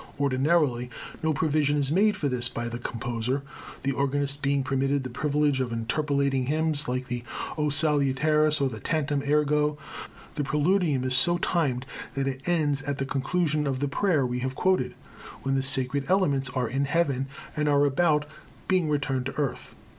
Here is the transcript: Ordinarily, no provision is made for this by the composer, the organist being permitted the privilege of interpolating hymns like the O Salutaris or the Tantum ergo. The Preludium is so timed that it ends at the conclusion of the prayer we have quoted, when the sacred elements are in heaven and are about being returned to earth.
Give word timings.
Ordinarily, 0.19 0.89
no 1.21 1.31
provision 1.31 1.77
is 1.77 1.91
made 1.91 2.17
for 2.17 2.27
this 2.27 2.49
by 2.49 2.67
the 2.67 2.79
composer, 2.79 3.43
the 3.83 3.91
organist 3.91 4.41
being 4.41 4.63
permitted 4.63 5.03
the 5.03 5.11
privilege 5.11 5.61
of 5.61 5.71
interpolating 5.71 6.47
hymns 6.47 6.87
like 6.87 7.05
the 7.07 7.23
O 7.55 7.69
Salutaris 7.69 8.59
or 8.59 8.67
the 8.67 8.79
Tantum 8.79 9.21
ergo. 9.21 9.77
The 10.37 10.43
Preludium 10.43 11.03
is 11.03 11.15
so 11.15 11.37
timed 11.37 11.85
that 12.15 12.27
it 12.27 12.41
ends 12.49 12.81
at 12.81 12.97
the 12.97 13.05
conclusion 13.05 13.67
of 13.67 13.77
the 13.79 13.87
prayer 13.87 14.25
we 14.25 14.39
have 14.39 14.55
quoted, 14.55 14.95
when 15.43 15.53
the 15.53 15.61
sacred 15.61 16.05
elements 16.07 16.49
are 16.49 16.67
in 16.67 16.85
heaven 16.85 17.27
and 17.55 17.69
are 17.69 17.85
about 17.85 18.25
being 18.67 18.89
returned 18.89 19.27
to 19.27 19.35
earth. 19.37 19.75